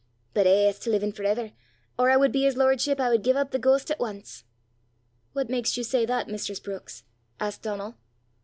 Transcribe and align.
But 0.33 0.47
eh, 0.47 0.67
as 0.67 0.79
to 0.79 0.89
livin' 0.89 1.11
for 1.11 1.23
ever, 1.25 1.51
or 1.99 2.09
I 2.09 2.17
wud 2.17 2.31
be 2.31 2.41
his 2.45 2.57
lordship, 2.57 2.99
I 2.99 3.11
wud 3.11 3.23
gie 3.23 3.33
up 3.33 3.51
the 3.51 3.59
ghost 3.59 3.91
at 3.91 3.99
ance!" 4.01 4.43
"What 5.33 5.47
makes 5.47 5.77
you 5.77 5.83
say 5.83 6.07
that, 6.07 6.27
mistress 6.27 6.59
Brookes?" 6.59 7.03
asked 7.39 7.61
Donal. 7.61 7.93